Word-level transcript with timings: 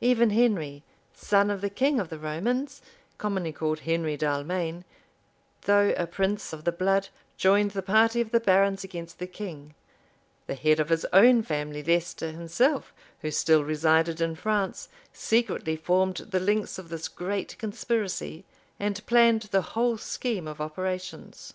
Even 0.00 0.30
Henry, 0.30 0.84
son 1.12 1.50
of 1.50 1.60
the 1.60 1.68
king 1.68 1.98
of 1.98 2.08
the 2.08 2.16
Romans, 2.20 2.82
commonly 3.18 3.52
called 3.52 3.80
Henry 3.80 4.16
d'Allmaine, 4.16 4.84
though 5.62 5.92
a 5.96 6.06
prince 6.06 6.52
of 6.52 6.62
the 6.62 6.70
blood, 6.70 7.08
joined 7.36 7.72
the 7.72 7.82
party 7.82 8.20
of 8.20 8.30
the 8.30 8.38
barons 8.38 8.84
against 8.84 9.18
the 9.18 9.26
king, 9.26 9.74
the 10.46 10.54
head 10.54 10.78
of 10.78 10.88
his 10.90 11.04
own 11.12 11.42
family 11.42 11.82
Leicester 11.82 12.30
himself, 12.30 12.94
who 13.22 13.30
still 13.32 13.64
resided 13.64 14.20
in 14.20 14.36
France, 14.36 14.88
secretly 15.12 15.74
formed 15.74 16.18
the 16.30 16.38
links 16.38 16.78
of 16.78 16.88
this 16.88 17.08
great 17.08 17.58
conspiracy, 17.58 18.44
and 18.78 19.04
planned 19.06 19.42
the 19.50 19.62
whole 19.62 19.98
scheme 19.98 20.46
of 20.46 20.60
operations. 20.60 21.54